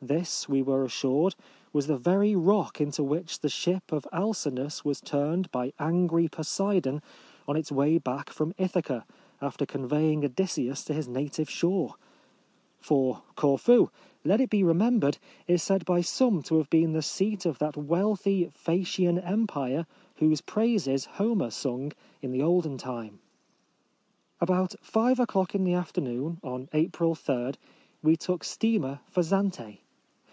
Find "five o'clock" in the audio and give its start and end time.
24.80-25.56